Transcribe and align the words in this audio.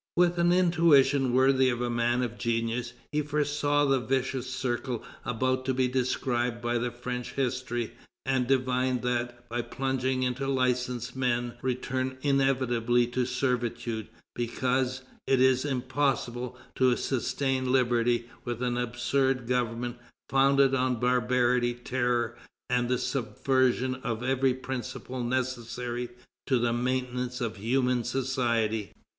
With 0.17 0.39
an 0.39 0.51
intuition 0.51 1.31
worthy 1.31 1.69
of 1.69 1.79
a 1.79 1.87
man 1.87 2.23
of 2.23 2.35
genius, 2.39 2.93
he 3.11 3.21
foresaw 3.21 3.85
the 3.85 3.99
vicious 3.99 4.49
circle 4.51 5.03
about 5.23 5.63
to 5.65 5.75
be 5.75 5.87
described 5.87 6.59
by 6.59 6.79
French 6.89 7.33
history, 7.33 7.91
and 8.25 8.47
divined 8.47 9.03
that 9.03 9.47
by 9.47 9.61
plunging 9.61 10.23
into 10.23 10.47
license 10.47 11.15
men 11.15 11.53
return 11.61 12.17
inevitably 12.23 13.05
to 13.09 13.27
servitude, 13.27 14.07
because 14.33 15.03
"it 15.27 15.39
is 15.39 15.65
impossible 15.65 16.57
to 16.77 16.95
sustain 16.97 17.71
liberty 17.71 18.27
with 18.43 18.63
an 18.63 18.79
absurd 18.79 19.45
government, 19.45 19.97
founded 20.29 20.73
on 20.73 20.95
barbarity, 20.99 21.75
terror, 21.75 22.35
and 22.71 22.89
the 22.89 22.97
subversion 22.97 23.93
of 24.03 24.23
every 24.23 24.55
principle 24.55 25.23
necessary 25.23 26.09
to 26.47 26.57
the 26.57 26.73
maintenance 26.73 27.39
of 27.39 27.57
human 27.57 28.03
society." 28.03 28.93